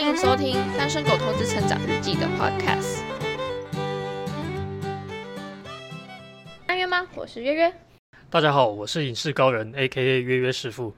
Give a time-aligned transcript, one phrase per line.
[0.00, 3.02] 欢迎收听《单身狗投资成长日记》的 Podcast。
[6.68, 7.08] 安约吗？
[7.16, 7.74] 我是约约。
[8.30, 10.94] 大家好，我是影视高人 A.K.A 约约师傅。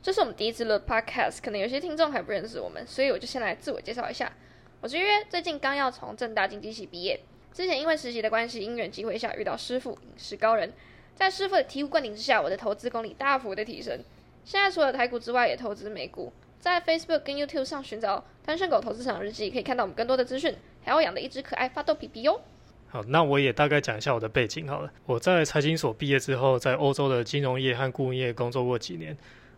[0.00, 4.32] 这是我们第一次录 Podcast，可能有些听众还不认识我们，所以我就先来自我介绍一下。
[4.80, 7.18] 我是约约，最近刚要从正大经济系毕业，
[7.52, 10.72] 之前因为实习的关系，因缘机会下遇到师傅影视高人，
[11.16, 13.98] 在师傅的醍醐灌顶之下，我的投资功力大幅的提升。
[14.44, 16.32] 现在除了台股之外，也投资美股。
[16.64, 22.40] 在 Facebook 跟 YouTube 上寻找单身狗投资场日记，可以看到我们更多的资讯，还要养的一只可爱发豆皮皮哟。
[22.86, 24.90] 好，那我也大概讲一下我的背景好了。
[25.04, 29.14] 我在财经所毕业之后，在欧洲的金融业和顾问业工作过几年。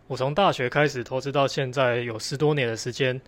[0.08, 3.20] 我从大学开始投资到现在有十多年的时间，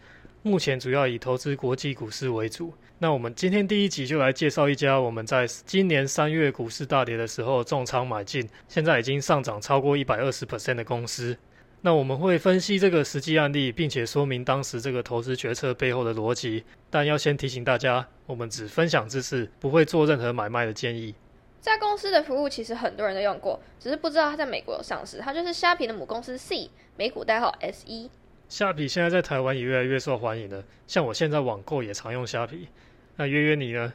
[0.42, 2.74] 目前主要以投资国际股市为主。
[2.98, 11.38] 那我们今天第一集就来介绍一家我们在今年三月股市大跌的时候重仓买进，现在已经上涨超过一百二十 percent 的公司。
[11.80, 16.64] 那我们会分析这个实际案例，并且说明当时这个投资决策背后的逻辑。
[16.90, 21.14] 但要先提醒大家，我们只分享知识，不会做任何买卖的建议。
[21.62, 25.18] 这家公司的服务其实很多人都用过，只是不知道它在美国有上市。
[25.18, 28.10] 它就是虾皮的母公司 C，美股代号 SE。
[28.48, 32.68] 虾皮现在在台湾也越来越受欢迎了，像我现在网购也常用虾皮。
[33.16, 33.92] 那约约你呢？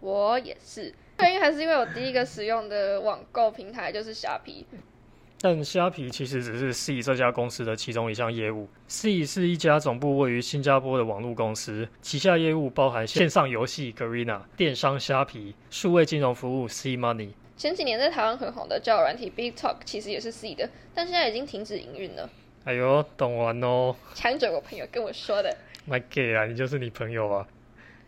[0.00, 4.66] 我也是，原因还是因为我第一个使用的网购平台就是虾皮。
[5.44, 8.66] 但虾皮其实只是 C 这家公司的其中一项业务。
[8.88, 17.28] C 是一家总部位于新加坡的网络公司，旗下业务包含线上游戏 Garena、电商虾皮、数位金融服务 C Money。
[17.58, 22.30] 前几年在台湾很红的交友软体 Big Talk 其实也是 C 的，但现在已经停止营运了。
[22.64, 23.94] 哎呦，懂完哦！
[24.14, 25.54] 强者我朋友跟我说的。
[25.86, 27.46] My gay 啊，你就是你朋友啊！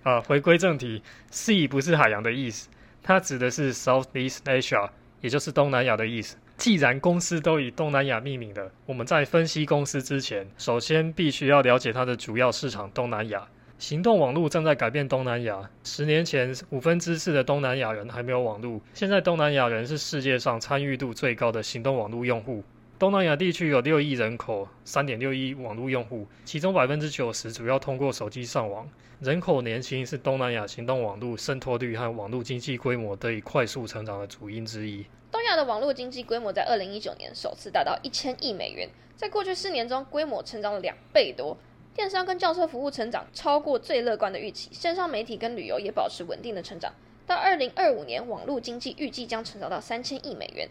[0.04, 2.70] 啊，回归正题，C 不是海洋的意思，
[3.02, 4.88] 它指的是 Southeast Asia，
[5.20, 6.38] 也就是东南亚的意思。
[6.56, 13.46] 既然公司都以东南亚命名的，我们在分析公司之前，首先必须要了解它的主要市场东南亚。
[13.78, 15.70] 行动网络正在改变东南亚。
[15.84, 22.64] 十年前，五分之四的东南亚人还没有网络，现在东南亚人是世界上参与度最高的行动网络用户。
[22.98, 28.88] 东南亚地区有六亿人口，三点六亿网络用户，其中百分之九十主要通过手机上网。
[29.20, 35.04] 人口年轻是东南亚行动网络渗透率和网络经济规模得以快速成长的主因之一。
[35.36, 41.54] 东亚的网络经济规模在二零一九年首次达到一千亿美元，在过去四年中规模成长了两倍多。
[41.92, 46.90] 电商跟轿车服务成长超过最乐观的预期，线上媒体跟旅游也保持稳定的成长。
[47.26, 50.66] 到二零二五年，网络经济预计将成长到三千亿美元。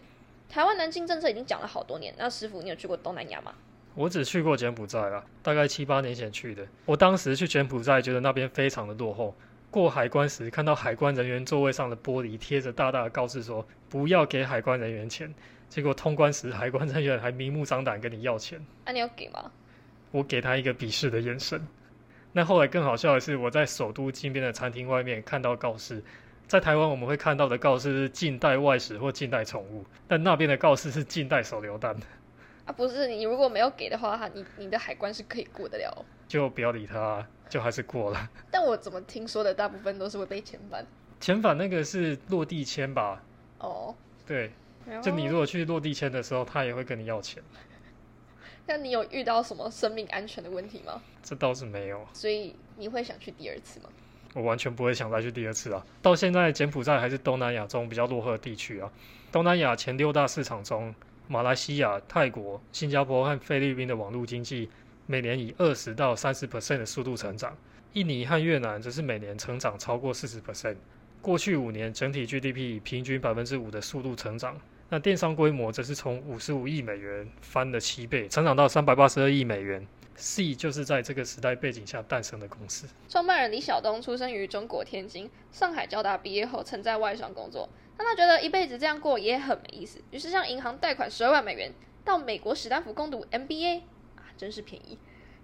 [0.48, 3.54] 台湾南京政策已经讲了好多年，那师傅你有去过东南亚吗？
[3.94, 6.66] 我只去过柬埔寨啊，大概七八年前去的。
[6.86, 9.32] 我当时去柬埔寨，觉得那边非常的落后。
[9.76, 15.30] 过海关时，看到海关人员座位上的玻璃贴着大大的告示说不要给海关人员钱。
[15.68, 18.58] 结果通关时，海关人员还明目张胆跟你要钱。
[18.86, 19.50] 那你有给吗？
[20.12, 21.60] 我给他一个鄙视的眼神。
[22.32, 26.02] 那后来更好笑的是，我在首都金边的餐厅外面看到告示。
[26.48, 31.94] 在台湾我们会看到的告示是禁带外食或禁带宠物，但那边的告示是禁带手榴弹。
[32.64, 36.02] 啊，不是，你如果没有给的话，你你的海关是可以过得了。
[36.26, 38.30] 就不要理他，就还是过了。
[38.50, 40.84] 但我怎么听说的，大部分都是会被遣返。
[41.20, 43.22] 遣返那个是落地签吧？
[43.58, 43.94] 哦，
[44.26, 44.50] 对，
[45.02, 47.42] 就你如果去落地签的时候，他也会跟你要钱。
[48.66, 51.00] 那你有遇到什么生命安全的问题吗？
[51.22, 52.04] 这倒是没有。
[52.12, 53.88] 所以你会想去第二次吗？
[54.34, 55.82] 我完全不会想再去第二次啊！
[56.02, 58.92] 到现在，柬埔寨还是东南亚中比较落后的地区啊。
[59.32, 60.94] 东南亚前六大市场中，
[61.26, 64.68] 马来西亚、泰国、新加坡和菲律宾的网络经济
[65.08, 67.56] 每年以二十到三十 percent 的速度成长，
[67.92, 70.74] 印尼和越南则是每年成长超过四十 percent。
[71.22, 74.60] 过去五年，整体 GDP 以平均百分之五的速度成长。
[74.88, 79.86] 那电商规模则是从五十五亿美元翻了七倍，成长到三百八十二亿美元。
[80.16, 82.86] C 就是在这个时代背景下诞生的公司。
[83.08, 91.70] 创办人李晓东出生于中国天津，上海交大毕业后曾在外商工作，但他觉得一辈子这样过也很没意思，于是向银行贷款十二万美元
[92.02, 93.82] 到美国史丹福攻读 MBA，
[94.36, 94.98] 真是便宜。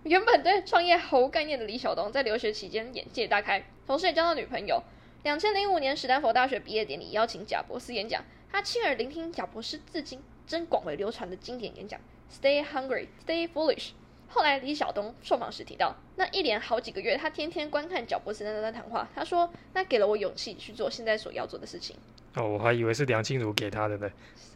[0.04, 4.82] 原本对创业毫无概念的李晓东，在留学期间眼界大开，同时也交到女朋友。
[5.22, 12.00] 两千零五年史丹佛大学毕业典礼邀请贾博士演讲，他亲耳聆听贾博士至今真广为流传的经典演讲
[12.30, 13.90] ：Stay hungry, stay foolish。
[14.26, 19.08] 后来李晓东受访时提到，那一连好几个月，他天天观看贾博士的那段谈话。
[19.14, 21.94] 他说，那给了我勇气去做现在所要做的事情。
[22.34, 24.10] 哦，我还以为是梁静茹给他的呢。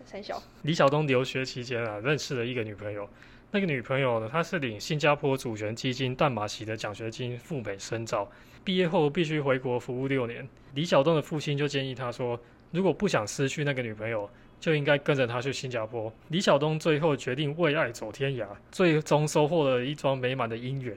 [0.04, 3.08] 三小李晓东留学期间啊，认识了一个女朋友。
[3.50, 8.30] 那个女朋友呢，她是领新加坡主权基金淡马锡的奖学金赴美深造，
[8.64, 10.48] 毕业后必须回国服务六年。
[10.74, 12.38] 李晓东的父亲就建议他说，
[12.70, 14.28] 如果不想失去那个女朋友。
[14.58, 16.10] 就应该跟着她去新加坡。
[16.28, 20.96] 李晓东最后决定为爱走天涯，最终收获了一桩美满的姻缘。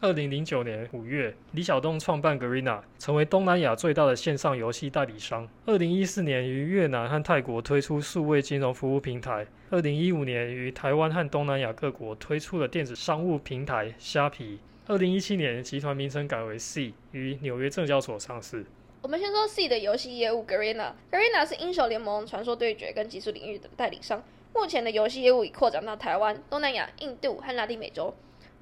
[0.00, 5.48] 二零零九年五月，李晓东创办 Garena，成为东南亚最大的线上游戏代理商。
[5.66, 9.44] 二零一四年于越南和泰国推出数位金融服务平台。
[9.70, 14.60] 二零一五年于台湾和东南亚各国推出了电子商务平台虾皮。
[14.86, 18.64] 二零一七年，集团名称改为 C，于纽约证交所上市。
[19.02, 20.92] 我们先说 C 的游戏业务 Garena。
[21.10, 24.22] Garena 是英雄联盟、传说对决跟技术领域的代理商。
[24.54, 28.14] 目前的游戏业务已扩展到台湾、东南亚、印度和拉丁美洲。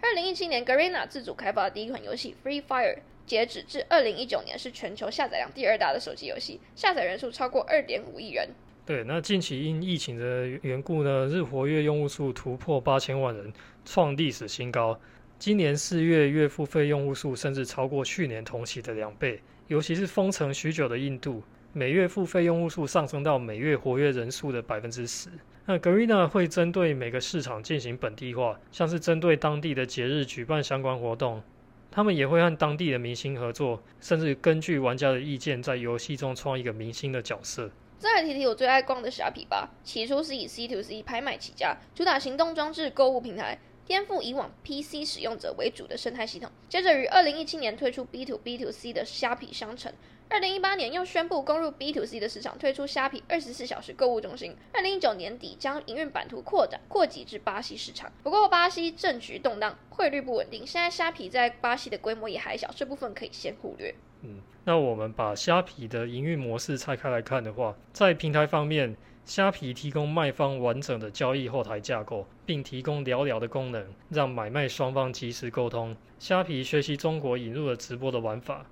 [0.02, 2.94] 二零一七年，Garena 自主开发的第一款游戏《Free Fire》，
[3.26, 8.48] 截止至二零一九年是全球下载量第二大的手机游戏，下载人数超过二点五亿人。
[8.84, 13.52] 对，那近期因疫情的缘故呢，日活跃用户数突破八千万人，
[13.84, 14.98] 创历史新高。
[15.38, 25.28] 今年四月月付费用户数甚至超过去年同期的两倍，尤其是封城许久的印度，每月付费用户数上升到每月活跃人数的百分之十。
[25.68, 31.42] 那 Garena 会针对每个市场进行本地化，像是针对当地的节日举办相关活动。
[31.90, 37.68] 他们也会和当地的明星合作，甚至根据玩家的意见，在游戏中创一个明星的角色。
[37.98, 39.68] 再来提提我最爱逛的虾皮吧。
[39.82, 46.48] 起初是以 C to C 拍卖起家，主打行动装置购物平台，颠覆以往 PC 使用者为主的生态系统。
[46.69, 49.92] 接着于二零一七年推出 B to B to C 的虾皮商城。
[50.28, 54.56] 二零一八年又宣布攻入 B to C 的市场，推出虾皮二十四小时购物中心。
[54.73, 58.11] 二零一九年底将营运版图扩展扩及至巴西市场。
[58.25, 63.94] 不过巴西政局动荡，汇率不稳定，现在虾皮在巴西的规模也还小，这部分可以先忽略。
[64.23, 75.96] 嗯，那我们把虾皮的营运模式拆开来看的话，在平台方面，虾皮提供卖方完整的交易后台架构，并提供聊聊的功能，让买卖双方及时沟通。
[76.19, 78.67] 虾皮学习中国引入了直播的玩法。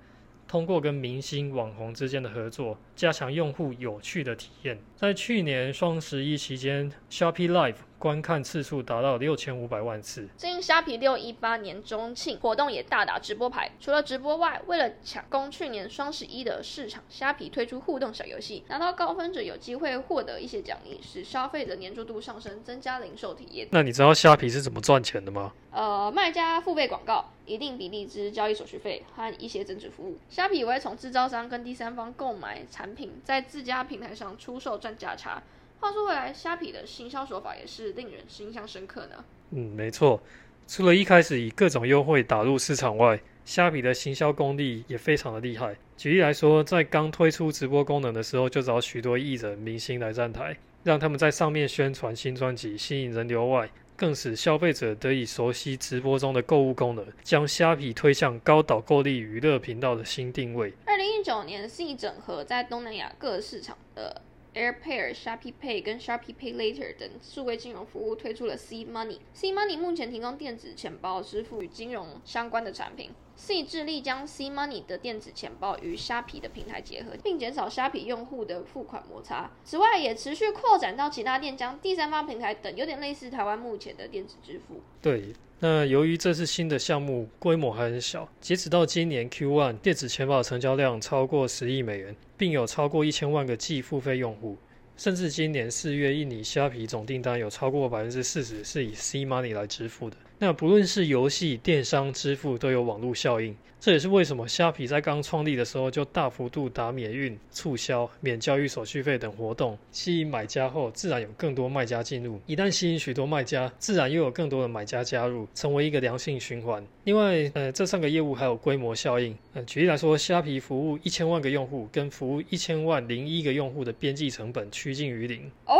[0.47, 4.79] 通过跟明星网红之间的合作，加强用户有趣的体验。
[4.95, 7.75] 在去年双十一期间，Shopee Live。
[8.05, 10.29] 观看次数达到六千五百万次。
[10.37, 23.67] 最近虾皮六一八年中庆活动也大打直播牌，除了直播外，为了抢攻去年双十一的市场，虾皮推出互动小游戏，拿到高分者有机会获得一些奖励，使消费者粘着度上升，增加零售体验。
[23.71, 25.51] 那你知道虾皮是怎么赚钱的吗？
[25.71, 30.15] 呃，卖家付费广告，一定比例之交易手续费和一些增值服务。
[30.29, 35.41] 虾皮会从制造商跟第三方购买产品，在自家平台上出售赚价差。
[35.85, 39.23] 话说回来，虾皮的行销手法也是令人印象深刻呢。
[39.51, 40.19] 嗯，没错。
[40.67, 45.75] 除了一开始以各种优惠打入市场外，虾皮的行销功力也非常的厉害。
[45.95, 60.73] 举例来说，在刚推出直播功能的时候，就找许多艺人明星来站台，让他们在上面宣传新专辑，吸引人流外，更使消费者得以熟悉直播中的购物功能，将虾皮推向高导购力娱乐频道的新定位。
[60.85, 64.23] 二零一九年，C 整合在东南亚各市场的。
[64.55, 69.19] AirPay、Sharpie Pay 跟 Sharpie Pay Later 等数位金融服务推出了 C Money。
[69.33, 73.11] C Money 目前提供电子钱包支付与金融相关的产品。
[73.35, 79.51] C 致力将 C Money 的电子钱包与虾皮的平台结合，并减少虾皮用户的付款摩擦。
[79.63, 84.81] 此外，也持续扩展到其他电商、第三方平台等，有点类似台湾目前的电子支付。
[85.01, 85.33] 对。
[85.59, 94.57] 那由于这是新的项目，规模还很小，截止到今年 Q1，电子钱包成交量超过十亿美元，并有超过一千万个季付费用户。
[94.97, 100.17] 甚至今年四月，印尼虾皮总订单有超过百分之四十是以 C Money 来支付的。
[100.39, 103.55] 那不论是游戏、电商、支付，都有网络效应。
[103.77, 112.39] 这也是为什么虾皮在刚创立的时候就大幅度打免运、促销、免交易手续费等活动，吸引买家后，自然有更多卖家进入。
[112.47, 116.83] 一旦吸引许多卖家，自然又有更多的买家加入，成为一个良性循环。
[117.03, 119.37] 另外，呃，这三个业务还有规模效应。
[119.53, 125.51] 呃，举例来说，虾皮服务一千万个用户，跟服务一千万零一个用户的边际成本趋近于零。
[125.67, 125.75] 哦，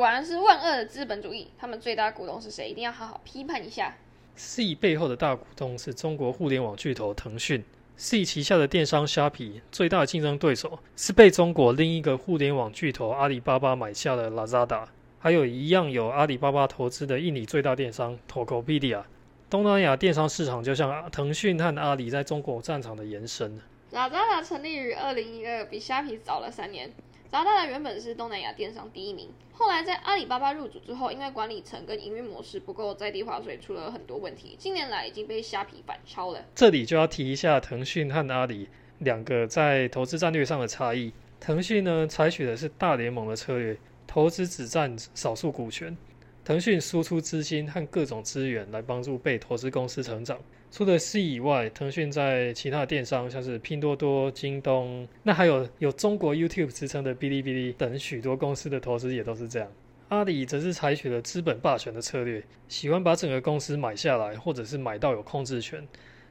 [0.00, 1.48] 果然是万恶的资本主义。
[1.58, 2.70] 他们最大股东是谁？
[2.70, 3.94] 一定要好好批判一下。
[4.34, 7.62] C 背后的大股东是中国互联网巨头腾讯。
[7.98, 14.86] C 旗下的电商虾皮最大的竞争对手是被中国另一个互联网巨头阿里巴巴买下的 Lazada，
[15.18, 19.02] 还有一样有阿里巴巴投资的印尼最大电商 Tokopedia。
[19.50, 23.60] 东南亚电商市场就像腾讯和阿里在中国战场的延伸。
[23.92, 26.90] Lazada 成立于二零一二，比虾皮早了三年。
[27.30, 34.56] 达达原本是东南亚电商第一名，后来在阿里巴巴入主之后，因为管理层跟营运模式不够在地化，所以出了很多问题。
[34.58, 36.44] 近年来已经被虾皮反超了。
[36.56, 38.68] 这里就要提一下腾讯和阿里
[38.98, 41.12] 两个在投资战略上的差异。
[41.38, 45.96] 腾讯呢，采取的是大联盟的策略，投资只占少数股权。
[46.44, 50.36] 腾讯输出资金和各种资源来帮助被投资公司成长。
[50.70, 59.68] 除了 C 以外，腾讯在其他的电商，像是拼多多、京东，那还有有中国 YouTube 支撑的哔哩哔哩等许多公司的投资也都是这样。
[60.10, 65.86] 阿里则是采取了资本霸权的策略，喜欢把整个公司买下来，或者是买到有控制权。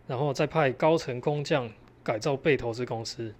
[0.07, 1.69] 然后再派高层工匠
[2.03, 3.33] 改造被投资公司。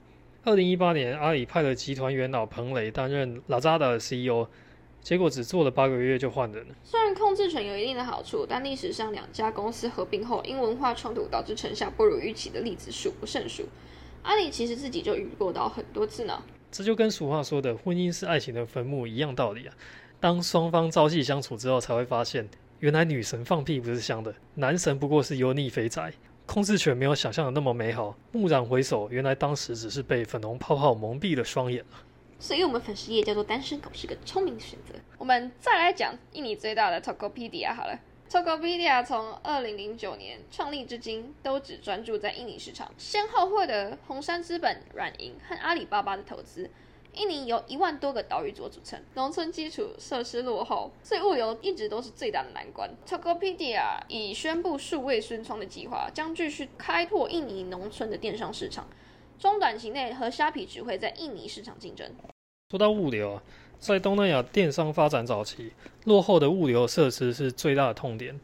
[0.44, 4.48] 二零一八年，阿里派了集团元老彭磊担任 Lazada 的 CEO，
[5.02, 6.76] 结果只做了八个月就换人了。
[6.84, 13.64] 虽然控制权有一定的好处，但历史上两家公司合并后，因文化冲突导致成效不如预期的例子数不胜数。
[14.24, 16.44] 阿里其实自己就遇过到很多次呢。
[16.72, 19.74] 这就跟俗话说的“婚姻是爱情的坟墓”一样道理啊。
[20.20, 22.48] 当双方朝夕相处之后，才会发现，
[22.80, 26.14] 原来女神放屁不是香的，男神不过是油腻肥宅。
[26.46, 28.16] 控制权没有想象的那么美好。
[28.34, 31.98] 蓦然回首，原来当时只是被粉红泡泡蒙蔽了双眼了。
[32.40, 34.96] 所以我们粉丝页叫做“单身狗”是个聪明的选择。
[35.18, 38.00] 我们再来讲印尼最大的 Tokopedia 好了。
[38.30, 46.70] Tokopedia 从二零零九年创立至今，都只专注在印尼市场，先后获得红杉资本、软银和阿里巴巴的投资。
[47.16, 52.88] 印尼由一万多个岛屿组组成，农村基础设施落后，所以物流一直都是最大的难关。
[53.06, 58.88] Tokopedia 已宣布数位宣窗的计划，将继续开拓印尼农村的电商市场。
[59.40, 62.06] 中短期内和虾皮只会在印尼市场竞争。
[62.70, 63.44] 说到物流啊，
[63.80, 65.72] 在东南亚电商发展早期，
[66.04, 68.38] 落后的物流设施是最大的痛点。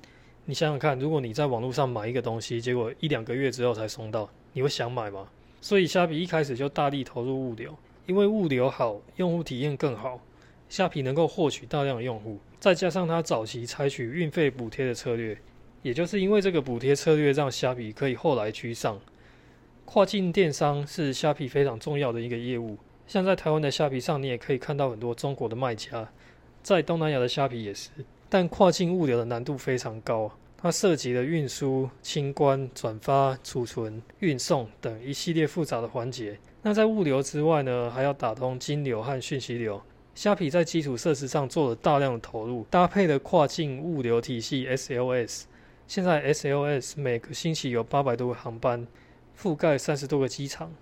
[0.46, 5.28] 你想想看，如果你在网络上买一个东西，结果一两个月之后才送到，你会想买吗？
[5.60, 7.76] 所以虾皮一开始就大力投入物流。
[8.06, 10.22] 因为物流好，用户体验更好，
[10.70, 15.38] 虾皮能够获取大量用户，再加上它早期采取运费补贴的策略，
[15.82, 18.98] 也就是因为这个补贴策略，让虾皮可以后来居上。
[19.86, 22.78] 跨境电商是虾皮非常重要的一个业务，
[23.08, 26.10] 像在台湾的虾皮上，你也可以看到很多中国的卖家，
[26.62, 27.92] 在东南亚的虾皮也是，
[28.28, 30.32] 但跨境物流的难度非常高。
[30.58, 36.40] 它涉及了运输、清关、转发、储存、运送等一系列复杂的环节。
[36.64, 39.80] 那在物流之外呢，还要打通金流和讯息流。
[40.16, 45.44] 虾皮在基础设施上做了大量的投入，搭配了跨境物流体系 SLS。
[45.88, 48.88] 现在 SLS 每个星期有八百多个航班，
[49.40, 50.74] 覆盖三十多个机场。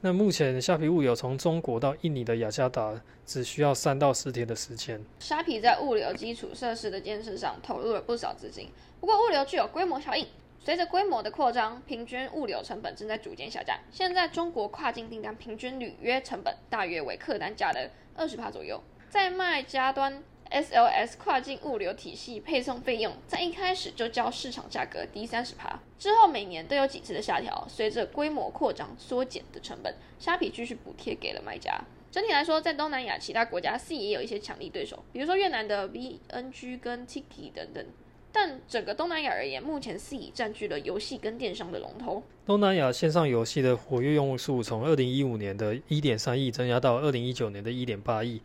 [0.00, 5.02] 那目前虾皮物流从中国到印尼的雅加达只需要三到四天的时间。
[5.18, 8.68] 虾皮在物流基础设施的建设上投入了不少资金，
[9.00, 10.26] 不过物流具有规模效应，
[10.60, 13.78] 随着规模的扩张，平均物流成本正在逐渐下降。
[13.90, 20.22] 现在中国跨境订单平均履约成本大约为客单价的二十帕左右，在卖家端。
[20.50, 27.66] SLS 跨境物流体系配送费用在一开始就较市场价格低三十趴，之后每年都有几次的下调。
[27.68, 31.80] 随着规模扩张缩减的成本，虾皮继续补贴给了卖家。
[32.12, 37.84] 整体来说，在东南亚其他国家，C 也有一些强力对手，比如说越南的 VNG 跟 Tiki 等等。
[38.30, 42.22] 但整个东南亚而言，目前 C 占据了游戏跟电商的龙头。
[42.46, 48.40] 东南亚线上游戏的活跃用户数从二零一五年的一点三亿增加到二零一九年的一点八亿。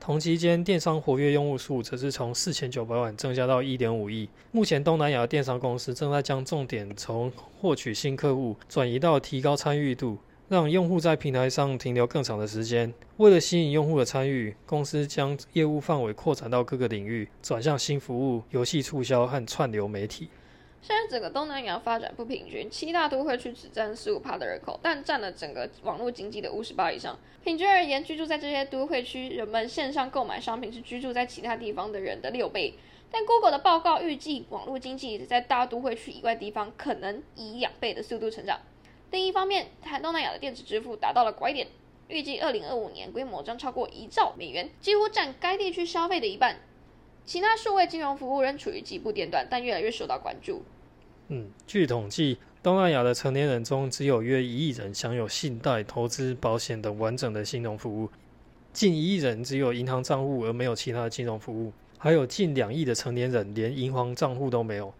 [0.00, 4.28] 同期间，电商活跃用户数则是从四千九百万增加到一点五亿。
[4.52, 12.92] 目前，东南亚电商公司正在将重点从获取新客户转移到提高参与度，让用户在平台上停留更长的时间。
[13.16, 20.28] 为了吸引用户的参与，公司将业务范围扩展到各个领域，转向新服务、游戏促销和串流媒体。
[20.86, 27.18] 现在整个东南亚发展不平均，七大都会区只占十五帕的人口，但占了整个网络经济的五十八以上。
[27.42, 32.74] 平均而言，居住在这些都会区，人们线上购买商品是居住在其他地方的人的六倍。
[33.10, 38.60] 但 Google 的报告预计，网络经济在大都会区以外地方可能以两倍的速度成长。
[39.10, 41.66] 另一方面，台东南亚的电子支付达到了拐点，
[42.08, 46.60] 预计二零二五年规模将超过一兆美元，几乎占该地区消费的一半。
[47.24, 50.62] 其他数位金融服务仍处于起步阶段，但越来越受到关注。
[51.28, 58.10] 嗯，据统计，东南亚的成年人中，只有约一亿人享有信贷、投资、保险等完整的金融服务，
[58.72, 64.92] 近一亿人只有银行账户而没有其他的金融服务，还有近两亿的成年人连银行账户都没有。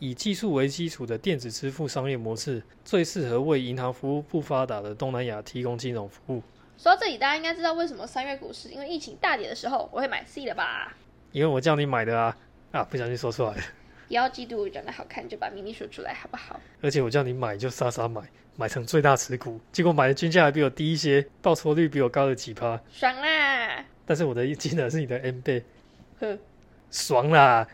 [0.00, 6.42] 以技术为基础的电子支付商业模式，最适合为银行服务不发达的东南亚提供金融服务。
[6.78, 10.96] 说到这里，大家应该知道为什么三月股市因为疫情大跌的时候，我会买 C 的吧？
[11.32, 12.36] 因为我叫你买的啊！
[12.72, 13.62] 啊，不小心说出来了。
[14.10, 16.58] 不要嫉妒我长得好看就把秘密说出来，好不好？
[16.82, 18.20] 而且我叫你买就傻傻买，
[18.56, 23.84] 买成最大持股，结果买的均价还比我低一些，报酬率比我高了几趴，爽啦！
[24.04, 25.62] 但是我的金额是你的 N 倍，
[26.18, 26.36] 呵，
[26.90, 27.68] 爽啦！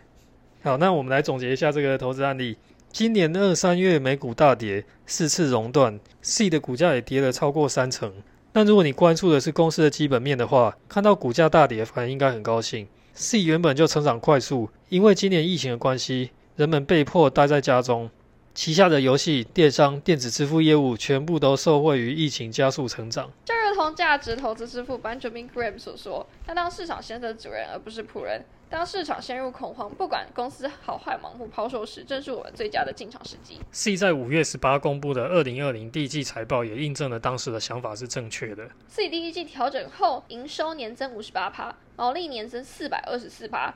[0.63, 2.59] 好，那我们来总结一下这个投资案例。
[2.93, 8.13] 今年二三月美股大跌，四次熔断，C 的股价也跌了超过三成。
[8.53, 12.87] 但如果你关注的是公司的基本面的话，看到股价大跌，反而应该很高兴。
[13.19, 18.11] C 原本就成长快速，因为今年疫情的关系，人们被迫待在家中，
[18.55, 23.33] 旗下的游戏、电商、电子支付业务全部都受惠于疫情加速成长。
[23.47, 33.61] 就如同价值投资之父 Benjamin Graham 所说：“他当市场先生的主人，而不是仆人。”当市场陷入恐慌，不管公司好坏，盲目抛售时，正是我们最佳的进场时机。
[33.71, 38.69] C 在五月十八公布的二零二零第一季财报也印证了当时的想法是正确的。
[38.89, 43.75] C 第一季调整后，营收年增五十八趴，毛利年增四百二十四趴。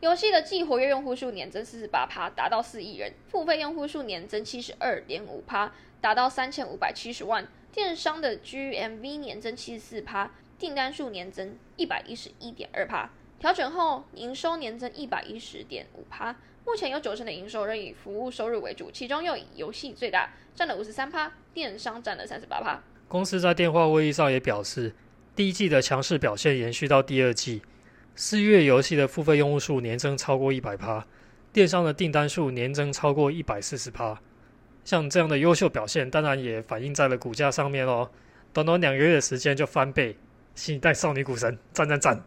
[0.00, 5.72] 游戏的季活跃用户数年增四十八趴，达到四亿人；付费用户数年增七十二点五趴，
[6.02, 7.48] 达到三千五百七十万。
[7.72, 13.10] 电商的 GMV 年增七十四趴，订单数年增一百一十一点二趴。
[13.38, 16.36] 调整后，营收年增一百一十点五趴。
[16.66, 22.82] 目前有九成的营收仍以服务收入为主，其中又以游戏最大，占了五十三趴，电商占了三十八趴。
[23.08, 24.92] 公司在电话会议上也表示，
[25.36, 27.62] 第一季的强势表现延续到第二季。
[28.14, 31.06] 四月游戏的付费用户数年增超过一百趴，
[31.52, 34.18] 电商的订单数年增超过一百四十趴。
[34.82, 38.08] 像这样的优秀表现，当然也反映在了股价上面哦。
[38.54, 40.16] 短短两个月的时间就翻倍，
[40.54, 42.24] 新一代少女股神，赞赞赞！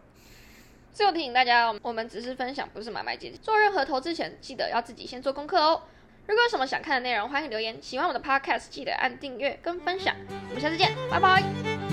[0.92, 3.36] 最后提醒大家，我们只是分享，不是买卖建议。
[3.42, 5.82] 做任何投资前，记得要自己先做功课哦。
[6.26, 7.76] 如果有什么想看的内容，欢迎留言。
[7.82, 10.14] 喜欢我的 Podcast，记得按订阅跟分享。
[10.48, 11.89] 我们下次见，拜拜。